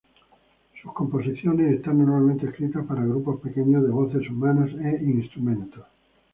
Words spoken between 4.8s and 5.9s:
instrumentos.